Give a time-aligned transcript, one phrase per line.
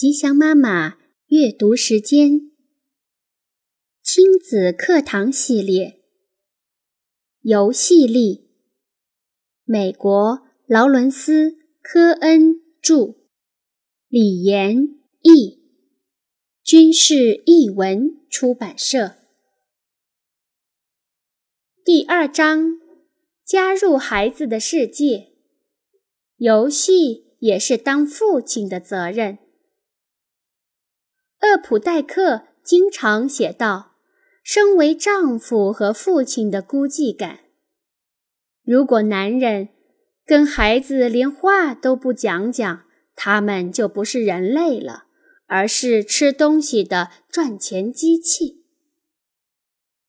[0.00, 2.52] 吉祥妈妈阅读时间，
[4.02, 6.00] 亲子课堂系列，
[7.42, 8.48] 游戏力。
[9.62, 11.50] 美国劳伦斯·
[11.82, 13.16] 科恩著，
[14.08, 15.62] 李延译，
[16.62, 19.16] 军事译文出版社。
[21.84, 22.80] 第二章：
[23.44, 25.34] 加入孩子的世界。
[26.36, 29.36] 游戏也是当父亲的责任。
[31.40, 33.92] 厄普代克经常写道
[34.44, 37.40] ：“身为丈夫和父亲的孤寂感。
[38.62, 39.70] 如果男人
[40.26, 42.84] 跟孩子连话都不讲讲，
[43.16, 45.04] 他们就不是人类了，
[45.46, 48.64] 而是吃东西的赚钱机器。”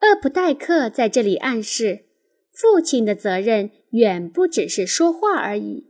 [0.00, 2.06] 厄普代克在这里暗示，
[2.52, 5.87] 父亲的责任远不只是说话而已。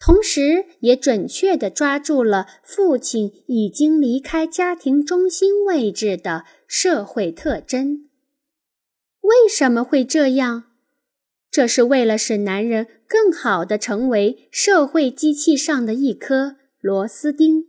[0.00, 8.08] 同时，也准确地抓住了父亲已经离开家庭中心位置的社会特征。
[9.22, 10.64] 为什么会这样？
[11.50, 17.66] 这是为了使男人更好地成为社会机器上的一颗螺丝钉。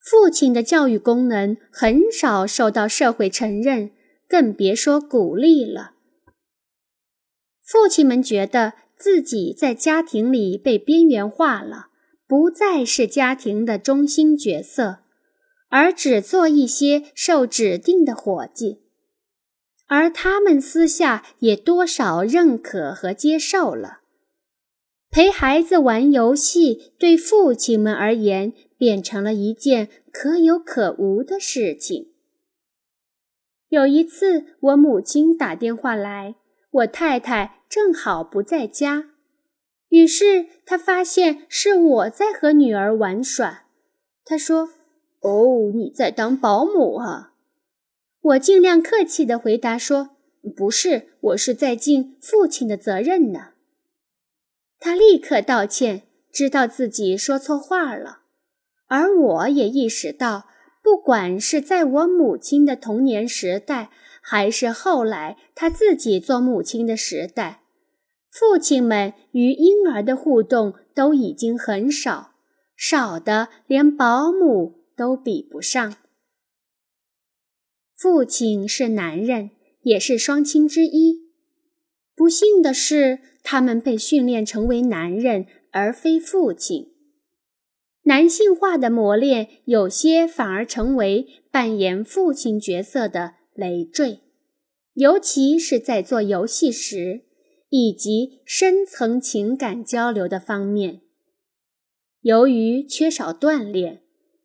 [0.00, 3.92] 父亲的教育功能很少受到社会承认，
[4.28, 5.92] 更别说鼓励了。
[7.62, 8.72] 父亲们觉得。
[9.00, 11.86] 自己在家庭里被边缘化了，
[12.28, 14.98] 不再是家庭的中心角色，
[15.70, 18.82] 而只做一些受指定的伙计，
[19.86, 24.00] 而他们私下也多少认可和接受了。
[25.10, 32.12] 陪孩子玩游戏，对父亲们而言变成了一件可有可无的事情。
[33.70, 36.34] 有一次，我母亲打电话来。
[36.70, 39.10] 我太太正好不在家，
[39.88, 43.64] 于是她发现是我在和女儿玩耍。
[44.24, 44.70] 她说
[45.22, 47.32] ：“哦，你在当保姆啊？”
[48.22, 50.10] 我尽量客气地回答说
[50.56, 53.48] ：“不是，我是在尽父亲的责任呢。”
[54.78, 58.20] 她立刻道歉，知道自己说错话了。
[58.86, 60.48] 而我也意识到，
[60.82, 63.90] 不管是在我母亲的童年时代，
[64.30, 67.62] 还是后来他自己做母亲的时代，
[68.30, 72.34] 父亲们与婴儿的互动都已经很少，
[72.76, 75.96] 少的连保姆都比不上。
[77.96, 79.50] 父亲是男人，
[79.82, 81.32] 也是双亲之一。
[82.14, 86.92] 不幸的是，他们被训练成为男人，而非父亲。
[88.04, 93.39] 男性化的磨练，有些反而成为扮演父亲角色的。
[93.54, 94.20] 累赘，
[94.94, 97.22] 尤其是在做游戏时，
[97.68, 101.02] 以及深层情感交流的方面。
[102.20, 104.02] 由于缺少锻炼，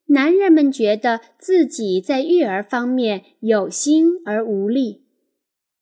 [0.08, 5.06] 男人们觉得自己在育儿方面有心而无力。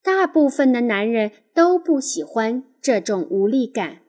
[0.02, 4.00] 大部分的男人都不喜欢这种无力感。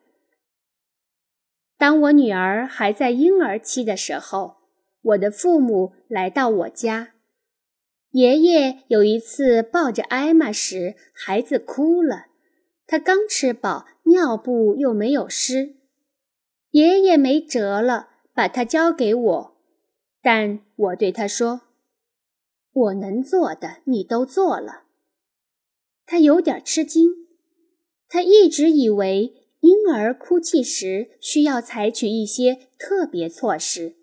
[1.76, 4.56] 当我女儿还在婴儿期的时候，
[5.02, 7.13] 我的父母来到我家。
[8.14, 12.26] 爷爷有一次抱着艾玛时，孩子哭了。
[12.86, 15.74] 他刚吃饱，尿布又没有湿，
[16.70, 19.56] 爷爷没辙了，把他交给我。
[20.22, 21.62] 但我对他说
[22.72, 24.84] ：“我能做的，你都做了。”
[26.06, 27.10] 他有点吃惊，
[28.08, 33.96] 他一直以为婴儿哭泣时需要采取一些特别措施，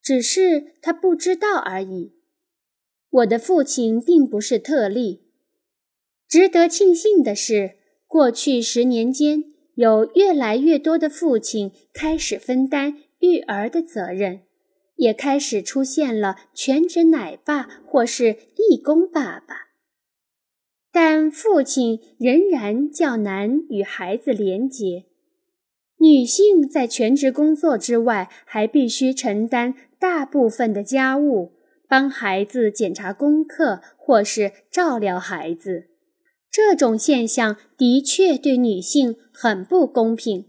[0.00, 2.12] 只是他不知道而已。
[3.14, 5.20] 我的父亲并不是特例。
[6.28, 7.76] 值得庆幸的是，
[8.08, 9.44] 过去十年间，
[9.76, 14.40] 有越来越多的父亲开始分担育儿的责任，
[14.96, 19.68] 也开始出现了全职奶爸或是义工爸爸。
[20.90, 25.04] 但父亲仍然较难与孩子连结。
[25.98, 31.52] 女性在全职工作之外，还必须承担大部分的家务。
[31.94, 35.90] 帮孩子检查功课，或是照料孩子，
[36.50, 40.46] 这种现象的确对女性很不公平，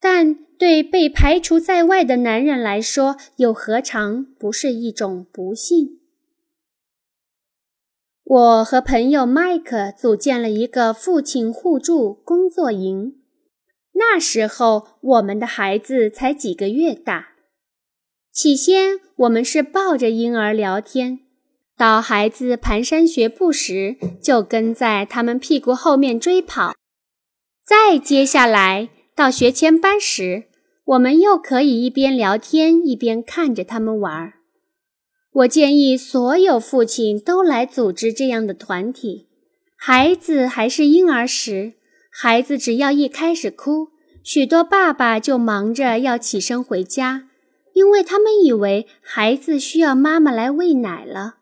[0.00, 5.98] 但对被排除在外的男人来说，又何尝不是一种不幸？
[8.22, 13.16] 我和朋友麦克组建了一个父亲互助工作营，
[13.94, 17.31] 那时候我们的孩子才几个月大。
[18.32, 21.18] 起先，我们是抱着婴儿聊天；
[21.76, 26.72] 到孩子蹒跚学步时，就跟在他们屁股后面追跑；
[27.62, 30.44] 再接下来到学前班时，
[30.86, 34.32] 我们又可以一边聊天一边看着他们玩。
[35.32, 39.28] 我建议所有父亲都来组织这样的团体。
[39.76, 41.74] 孩子还是婴儿时，
[42.10, 43.88] 孩子只要一开始哭，
[44.24, 47.28] 许多爸爸就忙着要起身回家，
[47.74, 51.36] 因为他们以为孩子需要妈妈来喂奶了。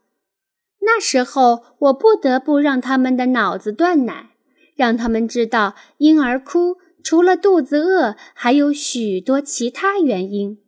[0.81, 4.31] 那时候，我不得不让他们的脑子断奶，
[4.75, 6.77] 让他们知道婴儿哭。
[7.03, 10.59] 除了肚子饿，还有许多其他原因。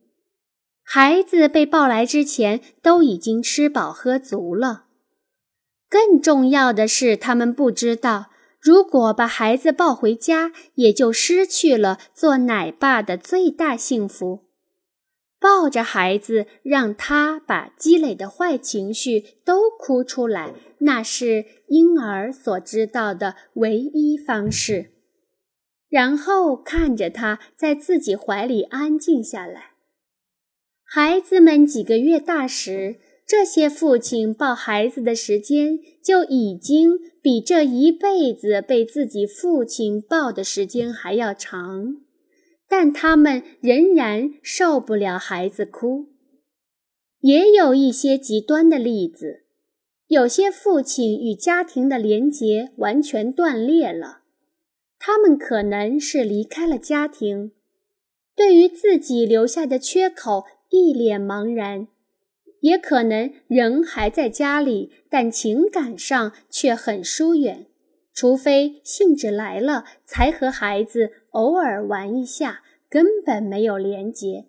[0.83, 4.85] 孩子被抱来之前都已经吃饱喝足了。
[5.91, 14.52] 更重要的是，他们不知道，如果把孩子抱回家，也就失去了做奶爸的最大幸福。
[15.43, 24.93] 抱着孩子，让他把积累的坏情绪都哭出来，那是婴儿所知道的唯一方式。
[25.89, 29.73] 然后看着他在自己怀里安静下来。
[30.85, 41.97] 孩子们几个月大时，这些父亲抱孩子的时间就已经比这一辈子被自己父亲抱的时间还要长，
[42.73, 46.07] 但他们仍然受不了孩子哭。
[47.21, 49.45] 也有一些极端的例子，
[50.07, 54.21] 有些父亲与家庭的连结完全断裂了。
[54.99, 57.53] 他们可能是离开了家庭，
[58.35, 61.89] 对于自己留下的缺口一脸茫然；
[62.63, 67.67] 也可能人还在家里，但情感上却很疏远，
[68.15, 74.47] 除非兴致来了才和孩子偶尔玩一下，根本没有连结。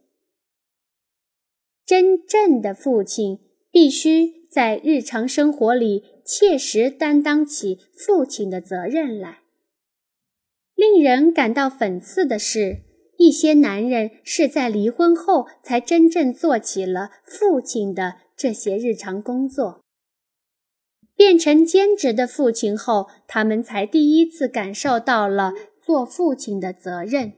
[1.85, 3.39] 真正的父亲
[3.69, 9.39] 必须在日常生活里切实担当起父亲的责任来。
[10.75, 12.83] 令人感到讽刺的是，
[13.17, 19.81] 一些男人是在离婚后才真正做起了父亲的这些日常工作。
[21.15, 25.53] 变成兼职的父亲后，他们才第一次感受到了
[25.85, 27.33] 做父亲的责任。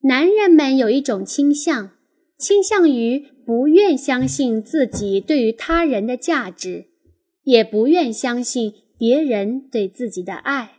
[0.00, 1.92] 男人们有一种倾向，
[2.36, 6.86] 倾向于不愿相信自己对于他人的价值，
[7.42, 10.74] 也不愿相信别人对自己的爱。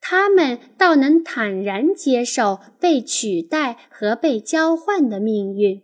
[0.00, 5.82] 他们倒能坦然接受被取代和被交换的命运。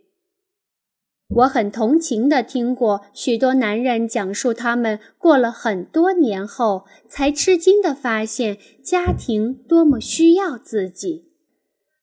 [1.29, 11.25] 我很同情地听过许多男人讲述，他们过了很多年后，才吃惊地发现家庭多么需要自己；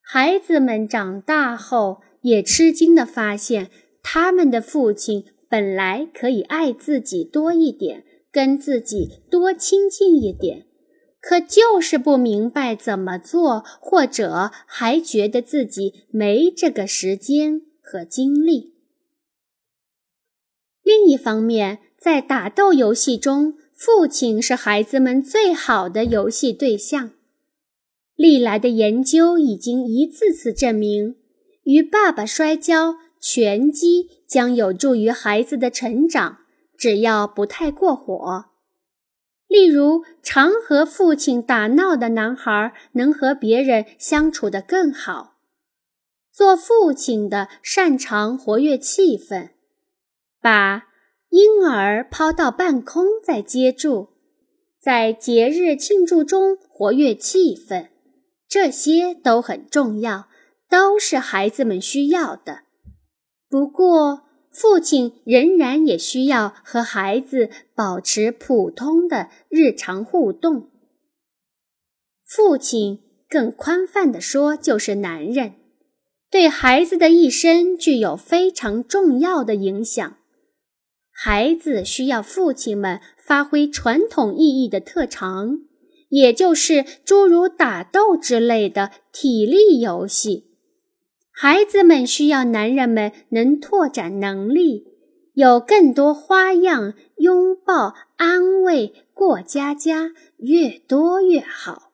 [0.03, 3.71] 孩子们长大后，也吃惊地发现
[4.03, 10.67] 他们的父亲本来可以爱自己多一点，跟自己多亲近一点。
[11.19, 18.74] 可就是不明白怎么做，或者还觉得自己没这个时间和精力。
[20.85, 27.11] 另一方面，在打斗游戏中，父亲是孩子们最好的游戏对象。
[28.15, 31.17] 历来的研究已经一次次证明，
[31.65, 36.41] 与爸爸摔跤、拳击将有助于孩子的成长，
[36.77, 38.45] 只要不太过火。
[39.49, 45.39] 例如，常和父亲打闹的男孩能和别人相处得更好。
[46.31, 49.51] 做父亲的擅长活跃气氛，
[50.45, 50.89] 把
[51.31, 54.09] 婴儿抛到半空再接住，
[54.79, 57.89] 在节日庆祝中活跃气氛，
[58.47, 60.29] 这些都很重要，
[60.69, 62.65] 都是孩子们需要的。
[63.49, 70.69] 不过，父亲仍然也需要和孩子保持普通的日常互动。
[72.27, 75.55] 父亲更宽泛地说，就是男人，
[76.31, 80.19] 对孩子的一生具有非常重要的影响。
[81.17, 85.61] 孩子需要父亲们发挥传统意义的特长，
[86.09, 90.51] 也就是诸如打斗之类的体力游戏。
[91.31, 94.85] 孩子们需要男人们能拓展能力，
[95.35, 101.93] 有更多花样，拥抱、安慰、过家家，越多越好。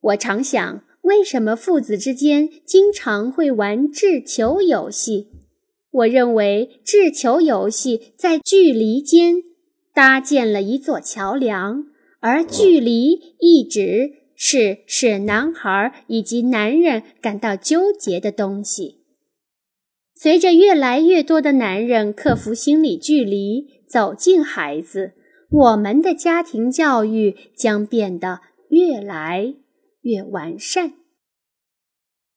[0.00, 5.30] 我常想，为什么父子之间经常会玩掷球游戏？
[5.96, 9.42] 我认为，掷球游戏在距离间
[9.94, 11.84] 搭建了一座桥梁，
[12.20, 14.26] 而距离一直。
[14.38, 19.00] 是使男孩以及男人感到纠结的东西。
[20.14, 25.12] 随着越来越多的男人克服心理距离，走进孩子，
[25.50, 29.54] 我们的家庭教育将变得越来
[30.02, 30.92] 越完善。